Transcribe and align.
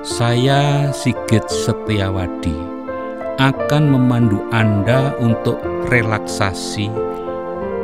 Saya 0.00 0.88
Sigit 0.96 1.44
Setiawadi 1.44 2.56
akan 3.36 3.84
memandu 3.92 4.40
Anda 4.48 5.12
untuk 5.20 5.60
relaksasi 5.92 6.88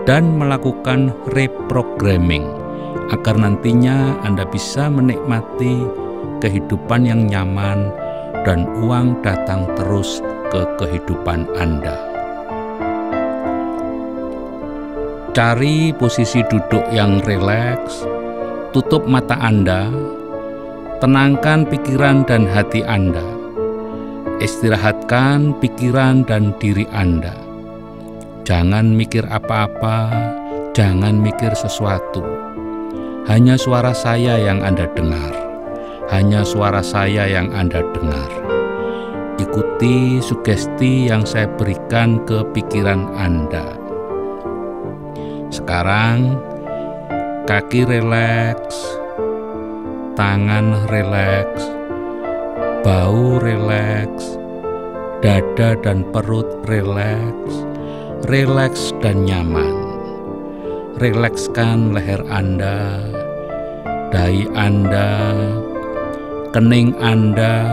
dan 0.09 0.41
melakukan 0.41 1.13
reprogramming 1.37 2.49
agar 3.13 3.37
nantinya 3.37 4.17
Anda 4.25 4.49
bisa 4.49 4.89
menikmati 4.89 5.85
kehidupan 6.41 7.05
yang 7.05 7.29
nyaman 7.29 7.93
dan 8.49 8.65
uang 8.81 9.21
datang 9.21 9.69
terus 9.77 10.25
ke 10.49 10.65
kehidupan 10.81 11.45
Anda. 11.61 12.01
Cari 15.37 15.93
posisi 15.93 16.41
duduk 16.49 16.89
yang 16.97 17.21
rileks, 17.21 18.09
tutup 18.73 19.05
mata 19.05 19.37
Anda, 19.37 20.16
tenangkan 20.99 21.69
pikiran 21.69 22.25
dan 22.25 22.49
hati 22.49 22.81
Anda, 22.85 23.25
istirahatkan 24.41 25.57
pikiran 25.61 26.25
dan 26.25 26.57
diri 26.61 26.89
Anda. 26.93 27.35
Jangan 28.47 28.95
mikir 28.95 29.27
apa-apa, 29.27 30.11
jangan 30.73 31.19
mikir 31.19 31.53
sesuatu. 31.53 32.23
Hanya 33.27 33.59
suara 33.59 33.91
saya 33.91 34.39
yang 34.39 34.63
Anda 34.63 34.87
dengar, 34.95 35.35
hanya 36.15 36.47
suara 36.47 36.81
saya 36.81 37.27
yang 37.27 37.51
Anda 37.53 37.83
dengar. 37.91 38.31
Ikuti 39.37 40.23
sugesti 40.25 41.13
yang 41.13 41.29
saya 41.29 41.51
berikan 41.61 42.25
ke 42.25 42.41
pikiran 42.57 43.13
Anda 43.19 43.87
sekarang 45.57 46.37
kaki 47.49 47.89
rileks, 47.89 48.77
tangan 50.17 50.89
rileks, 50.89 51.69
bau 52.81 53.37
rileks, 53.37 54.41
dada 55.21 55.77
dan 55.85 56.03
perut 56.11 56.49
rileks, 56.65 57.55
rileks 58.27 58.97
dan 59.05 59.29
nyaman. 59.29 59.77
Rilekskan 60.97 61.93
leher 61.93 62.25
Anda, 62.33 63.05
dahi 64.09 64.49
Anda, 64.57 65.37
kening 66.57 66.97
Anda, 66.97 67.69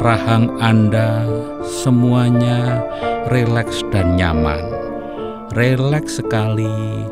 rahang 0.00 0.56
Anda, 0.56 1.28
semuanya 1.60 2.80
rileks 3.28 3.84
dan 3.92 4.16
nyaman 4.16 4.76
rileks 5.56 6.20
sekali 6.20 7.08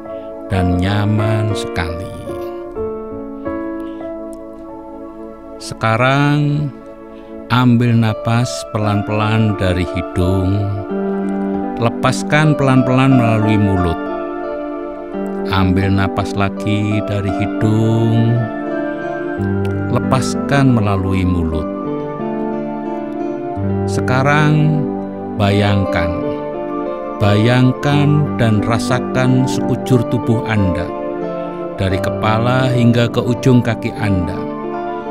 dan 0.52 0.76
nyaman 0.76 1.56
sekali. 1.56 2.23
Sekarang 5.64 6.68
ambil 7.48 7.96
napas 7.96 8.52
pelan-pelan 8.68 9.56
dari 9.56 9.88
hidung, 9.96 10.60
lepaskan 11.80 12.52
pelan-pelan 12.52 13.16
melalui 13.16 13.56
mulut. 13.56 13.96
Ambil 15.48 15.88
napas 15.88 16.36
lagi 16.36 17.00
dari 17.08 17.32
hidung, 17.40 18.36
lepaskan 19.88 20.76
melalui 20.76 21.24
mulut. 21.24 21.64
Sekarang 23.88 24.84
bayangkan 25.40 26.20
Bayangkan 27.24 28.36
dan 28.36 28.60
rasakan 28.60 29.48
sekujur 29.48 30.02
tubuh 30.12 30.44
Anda, 30.44 30.84
dari 31.80 31.96
kepala 31.96 32.68
hingga 32.68 33.08
ke 33.08 33.22
ujung 33.22 33.64
kaki 33.64 33.94
Anda. 33.96 34.53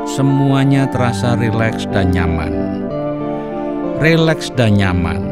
Semuanya 0.04 0.84
terasa 0.84 1.32
rileks 1.32 1.88
dan 1.88 2.12
nyaman. 2.12 2.52
Rileks 4.04 4.52
dan 4.52 4.76
nyaman. 4.76 5.24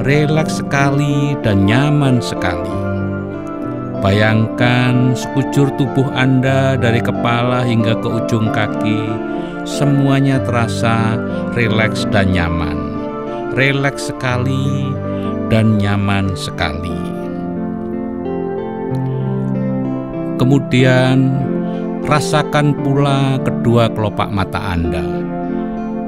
Rileks 0.00 0.64
sekali 0.64 1.36
dan 1.44 1.68
nyaman 1.68 2.16
sekali. 2.24 2.72
Bayangkan 4.00 5.12
sekujur 5.12 5.68
tubuh 5.76 6.08
Anda 6.16 6.80
dari 6.80 7.04
kepala 7.04 7.60
hingga 7.60 8.00
ke 8.00 8.08
ujung 8.08 8.48
kaki, 8.56 9.04
semuanya 9.68 10.40
terasa 10.40 11.20
rileks 11.52 12.08
dan 12.08 12.32
nyaman. 12.32 12.76
Rileks 13.52 14.08
sekali 14.08 14.96
dan 15.52 15.76
nyaman 15.76 16.32
sekali. 16.32 16.96
Kemudian, 20.40 21.30
rasakan 22.04 22.76
pula 22.84 23.40
kedua 23.40 23.88
kelopak 23.88 24.28
mata 24.28 24.60
Anda. 24.60 25.04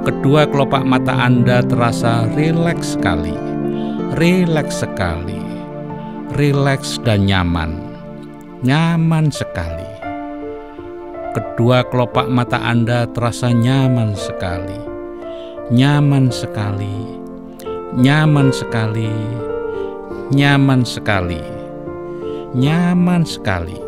Kedua 0.05 0.47
kelopak 0.47 0.84
mata 0.87 1.25
Anda 1.25 1.65
terasa 1.65 2.29
rileks 2.37 2.95
sekali, 2.95 3.34
rileks 4.15 4.84
sekali, 4.84 5.41
rileks 6.37 7.01
dan 7.03 7.27
nyaman, 7.27 7.81
nyaman 8.62 9.33
sekali. 9.33 9.89
Kedua 11.34 11.83
kelopak 11.89 12.28
mata 12.28 12.61
Anda 12.61 13.09
terasa 13.11 13.51
nyaman 13.51 14.15
sekali, 14.15 14.78
nyaman 15.73 16.28
sekali, 16.31 16.97
nyaman 17.99 18.55
sekali, 18.55 19.11
nyaman 20.31 20.81
sekali, 20.87 21.43
nyaman 22.55 23.23
sekali. 23.27 23.81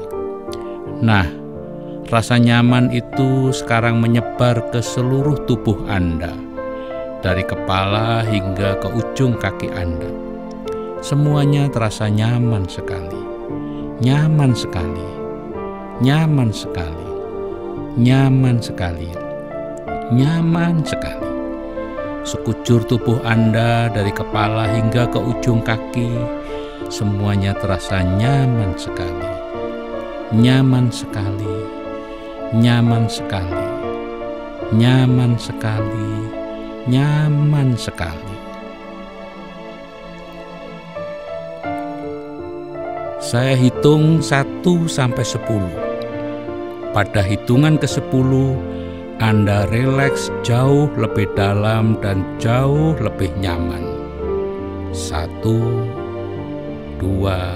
Nah, 0.99 1.38
rasa 2.09 2.41
nyaman 2.41 2.89
itu 2.89 3.53
sekarang 3.53 4.01
menyebar 4.01 4.73
ke 4.73 4.81
seluruh 4.81 5.45
tubuh 5.45 5.85
Anda, 5.89 6.33
dari 7.21 7.45
kepala 7.45 8.25
hingga 8.25 8.81
ke 8.81 8.89
ujung 8.89 9.37
kaki 9.37 9.69
Anda. 9.77 10.09
Semuanya 11.05 11.69
terasa 11.69 12.09
nyaman 12.09 12.65
sekali, 12.67 13.23
nyaman 14.01 14.57
sekali, 14.57 15.09
nyaman 16.01 16.51
sekali, 16.51 17.09
nyaman 18.01 18.57
sekali, 18.59 19.11
nyaman 20.11 20.83
sekali 20.83 21.29
sekujur 22.29 22.85
tubuh 22.85 23.25
Anda 23.25 23.89
dari 23.89 24.13
kepala 24.13 24.69
hingga 24.69 25.09
ke 25.09 25.17
ujung 25.17 25.65
kaki, 25.65 26.13
semuanya 26.93 27.57
terasa 27.57 28.05
nyaman 28.05 28.77
sekali. 28.77 29.33
Nyaman 30.29 30.93
sekali, 30.93 31.78
nyaman 32.56 33.04
sekali, 33.12 33.69
nyaman 34.72 35.36
sekali, 35.36 36.32
nyaman 36.88 37.76
sekali. 37.76 38.36
Saya 43.20 43.53
hitung 43.53 44.25
1 44.25 44.64
sampai 44.88 45.20
10. 45.20 46.97
Pada 46.97 47.20
hitungan 47.20 47.76
ke-10, 47.76 48.32
anda 49.20 49.69
rileks 49.69 50.32
jauh 50.41 50.88
lebih 50.97 51.28
dalam 51.36 52.00
dan 52.00 52.25
jauh 52.41 52.97
lebih 52.97 53.28
nyaman. 53.44 53.84
Satu, 54.97 55.84
dua, 56.97 57.53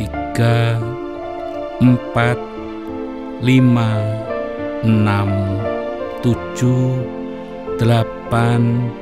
tiga, 0.00 0.80
empat, 1.84 2.40
lima, 3.40 4.04
enam, 4.84 5.56
tujuh, 6.20 7.00
delapan, 7.80 8.92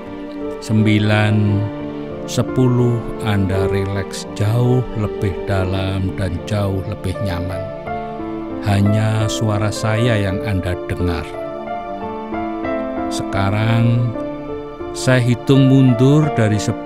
sembilan, 0.62 1.36
sepuluh. 2.30 3.02
Anda 3.26 3.66
rileks 3.66 4.30
jauh 4.38 4.86
lebih 4.94 5.34
dalam 5.50 6.14
dan 6.14 6.38
jauh 6.46 6.78
lebih 6.86 7.18
nyaman. 7.26 7.62
Hanya 8.62 9.26
suara 9.26 9.74
saya 9.74 10.18
yang 10.18 10.38
Anda 10.46 10.78
dengar. 10.86 11.26
Sekarang 13.10 14.14
saya 14.92 15.22
hitung 15.22 15.70
mundur 15.70 16.26
dari 16.36 16.60
10 16.60 16.84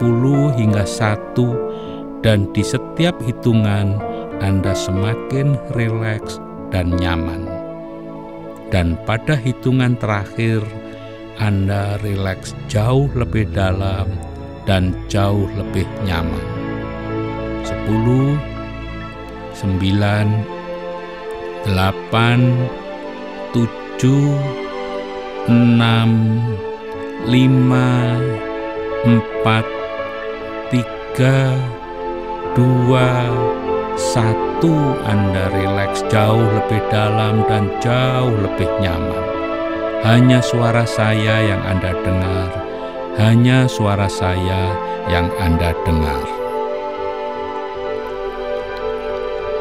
hingga 0.55 0.85
1 0.87 2.23
dan 2.23 2.47
di 2.55 2.63
setiap 2.63 3.19
hitungan 3.25 3.99
Anda 4.39 4.77
semakin 4.77 5.59
rileks 5.75 6.39
dan 6.73 6.97
nyaman. 6.97 7.45
Dan 8.73 8.97
pada 9.05 9.37
hitungan 9.37 10.01
terakhir 10.01 10.65
Anda 11.37 12.01
rileks 12.01 12.57
jauh 12.73 13.13
lebih 13.13 13.53
dalam 13.53 14.09
dan 14.65 14.97
jauh 15.13 15.45
lebih 15.53 15.85
nyaman. 16.09 16.49
10 17.63 18.41
9 19.61 21.69
8 21.69 23.53
7 23.53 24.73
enam, 25.51 26.39
lima, 27.27 28.15
empat, 29.03 29.67
tiga, 30.71 31.59
dua, 32.55 33.11
satu. 33.97 34.97
Anda 35.05 35.51
rileks 35.53 36.07
jauh 36.13 36.43
lebih 36.43 36.83
dalam 36.93 37.45
dan 37.51 37.69
jauh 37.83 38.33
lebih 38.37 38.69
nyaman. 38.79 39.25
Hanya 40.03 40.43
suara 40.43 40.83
saya 40.83 41.47
yang 41.47 41.63
Anda 41.63 41.95
dengar, 42.03 42.51
hanya 43.23 43.71
suara 43.71 44.11
saya 44.11 44.75
yang 45.07 45.31
Anda 45.39 45.71
dengar. 45.87 46.27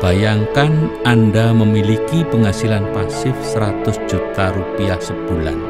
Bayangkan 0.01 0.89
Anda 1.05 1.53
memiliki 1.53 2.25
penghasilan 2.25 2.89
pasif 2.89 3.37
100 3.53 4.01
juta 4.09 4.49
rupiah 4.49 4.97
sebulan. 4.97 5.61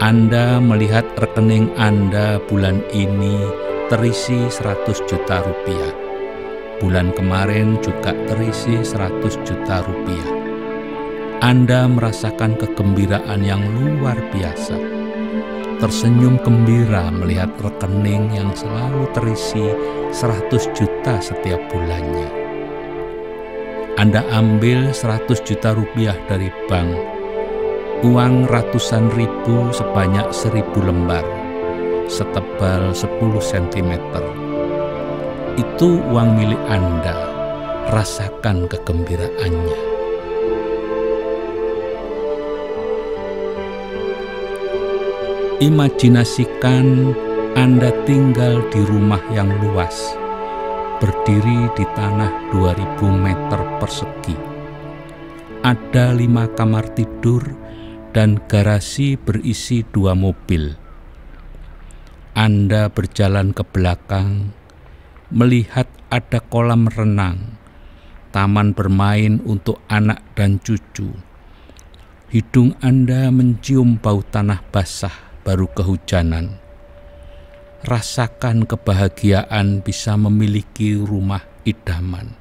Anda 0.00 0.56
melihat 0.56 1.04
rekening 1.20 1.68
Anda 1.76 2.40
bulan 2.48 2.80
ini 2.96 3.36
terisi 3.92 4.48
100 4.48 5.04
juta 5.04 5.44
rupiah. 5.44 6.07
Bulan 6.78 7.10
kemarin 7.14 7.78
juga 7.82 8.14
terisi 8.30 8.78
100 8.78 9.22
juta 9.42 9.82
rupiah. 9.82 10.30
Anda 11.42 11.86
merasakan 11.86 12.58
kegembiraan 12.58 13.42
yang 13.42 13.62
luar 13.78 14.18
biasa. 14.34 14.78
Tersenyum 15.78 16.42
gembira 16.42 17.10
melihat 17.14 17.54
rekening 17.62 18.34
yang 18.34 18.50
selalu 18.54 19.06
terisi 19.14 19.62
100 20.10 20.50
juta 20.74 21.22
setiap 21.22 21.62
bulannya 21.70 22.48
anda 23.98 24.22
ambil 24.30 24.94
100 24.94 25.42
juta 25.42 25.74
rupiah 25.74 26.14
dari 26.30 26.54
bank, 26.70 26.94
uang 28.06 28.46
ratusan 28.46 29.10
ribu 29.10 29.74
sebanyak 29.74 30.30
seribu 30.30 30.86
lembar, 30.86 31.26
setebal 32.06 32.94
10 32.94 33.18
cm. 33.42 33.98
Itu 35.58 35.98
uang 36.14 36.38
milik 36.38 36.62
Anda, 36.70 37.18
rasakan 37.90 38.70
kegembiraannya. 38.70 39.80
Imajinasikan 45.58 47.10
Anda 47.58 47.90
tinggal 48.06 48.62
di 48.70 48.86
rumah 48.86 49.18
yang 49.34 49.50
luas 49.58 50.14
berdiri 51.02 51.66
di 51.74 51.82
tanah 51.90 52.54
2000 52.54 53.02
meter 53.18 53.60
persegi. 53.82 54.38
Ada 55.66 56.14
lima 56.14 56.46
kamar 56.54 56.86
tidur 56.94 57.42
dan 58.14 58.38
garasi 58.46 59.18
berisi 59.18 59.82
dua 59.90 60.14
mobil. 60.14 60.74
Anda 62.38 62.86
berjalan 62.94 63.50
ke 63.50 63.66
belakang, 63.66 64.54
melihat 65.28 65.88
ada 66.08 66.40
kolam 66.40 66.88
renang, 66.88 67.56
taman 68.32 68.72
bermain 68.72 69.40
untuk 69.44 69.80
anak 69.88 70.24
dan 70.36 70.60
cucu. 70.60 71.12
Hidung 72.28 72.76
Anda 72.84 73.32
mencium 73.32 73.96
bau 73.96 74.20
tanah 74.20 74.60
basah 74.68 75.14
baru 75.44 75.64
kehujanan 75.72 76.68
rasakan 77.86 78.66
kebahagiaan 78.66 79.84
bisa 79.86 80.18
memiliki 80.18 80.98
rumah 80.98 81.44
idaman. 81.62 82.34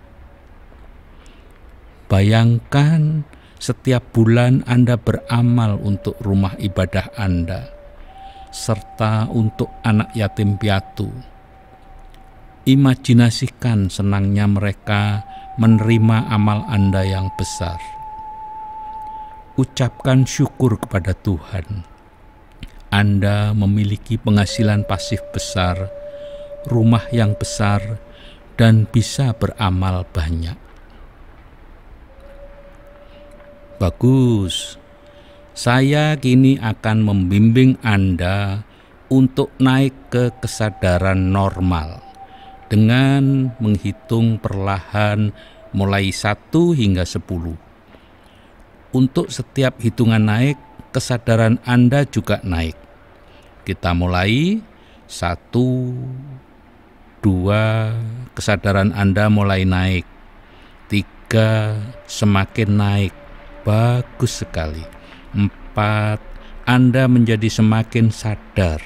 Bayangkan 2.07 3.27
setiap 3.59 4.15
bulan 4.15 4.63
Anda 4.65 4.95
beramal 4.95 5.77
untuk 5.83 6.17
rumah 6.23 6.55
ibadah 6.57 7.11
Anda, 7.19 7.67
serta 8.49 9.27
untuk 9.29 9.69
anak 9.83 10.15
yatim 10.15 10.55
piatu. 10.55 11.11
Imajinasikan 12.67 13.87
senangnya 13.87 14.43
mereka 14.43 15.23
menerima 15.55 16.27
amal 16.27 16.67
Anda 16.67 17.07
yang 17.07 17.31
besar. 17.39 17.79
Ucapkan 19.55 20.27
syukur 20.27 20.75
kepada 20.75 21.15
Tuhan 21.15 21.97
anda 22.87 23.51
memiliki 23.51 24.15
penghasilan 24.15 24.87
pasif 24.87 25.19
besar, 25.35 25.91
rumah 26.71 27.03
yang 27.11 27.35
besar, 27.35 27.99
dan 28.55 28.87
bisa 28.87 29.35
beramal 29.35 30.07
banyak. 30.07 30.55
Bagus, 33.75 34.79
saya 35.51 36.15
kini 36.15 36.55
akan 36.63 37.03
membimbing 37.03 37.75
Anda 37.83 38.63
untuk 39.11 39.51
naik 39.59 40.07
ke 40.09 40.31
kesadaran 40.39 41.29
normal 41.35 42.06
dengan 42.67 43.51
menghitung 43.59 44.39
perlahan 44.39 45.31
mulai 45.71 46.11
1 46.11 46.51
hingga 46.75 47.03
10. 47.03 47.57
Untuk 48.95 49.27
setiap 49.31 49.79
hitungan 49.83 50.23
naik, 50.23 50.55
kesadaran 50.95 51.59
Anda 51.67 52.07
juga 52.07 52.39
naik. 52.43 52.75
Kita 53.67 53.91
mulai 53.91 54.63
satu, 55.07 55.91
dua, 57.19 57.91
kesadaran 58.31 58.95
Anda 58.95 59.27
mulai 59.27 59.67
naik. 59.67 60.07
Tiga, 60.87 61.75
semakin 62.07 62.69
naik. 62.79 63.13
Bagus 63.67 64.43
sekali. 64.43 64.83
Empat, 65.35 66.23
Anda 66.63 67.11
menjadi 67.11 67.51
semakin 67.51 68.07
sadar. 68.07 68.79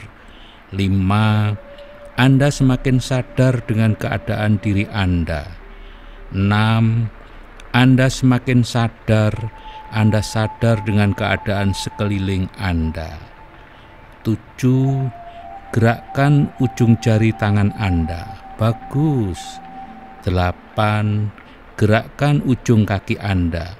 Lima, 0.74 1.54
Anda 2.20 2.52
semakin 2.52 3.00
sadar 3.00 3.64
dengan 3.68 3.96
keadaan 3.96 4.60
diri 4.60 4.88
Anda. 4.92 5.48
Enam, 6.32 7.12
Anda 7.72 8.08
semakin 8.12 8.64
sadar 8.64 9.36
anda 9.92 10.24
sadar 10.24 10.80
dengan 10.88 11.12
keadaan 11.12 11.76
sekeliling 11.76 12.48
Anda. 12.56 13.20
Tujuh, 14.24 15.12
gerakkan 15.76 16.48
ujung 16.64 16.96
jari 17.04 17.36
tangan 17.36 17.76
Anda. 17.76 18.56
Bagus. 18.56 19.60
Delapan, 20.24 21.28
gerakkan 21.76 22.40
ujung 22.48 22.88
kaki 22.88 23.20
Anda. 23.20 23.76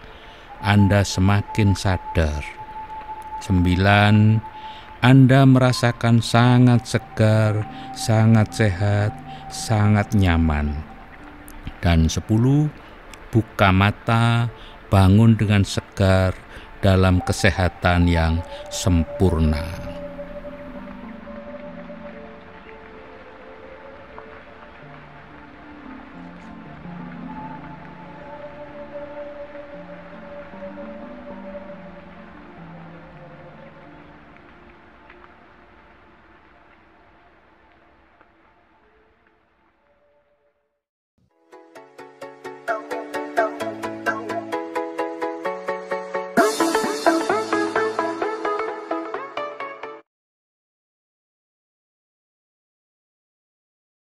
Anda 0.60 1.08
semakin 1.08 1.80
sadar. 1.80 2.44
Sembilan, 3.40 4.36
Anda 5.02 5.50
merasakan 5.50 6.22
sangat 6.22 6.86
segar, 6.86 7.66
sangat 7.98 8.54
sehat, 8.54 9.10
sangat 9.50 10.14
nyaman. 10.14 10.78
Dan 11.82 12.06
sepuluh, 12.06 12.70
buka 13.34 13.74
mata, 13.74 14.54
bangun 14.94 15.34
dengan 15.34 15.66
segar 15.66 16.38
dalam 16.86 17.18
kesehatan 17.26 18.06
yang 18.06 18.46
sempurna. 18.70 19.81